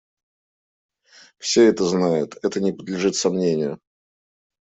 Все 1.37 1.67
это 1.67 1.83
знают; 1.85 2.35
это 2.41 2.59
не 2.59 2.71
подлежит 2.71 3.15
сомнению. 3.15 3.79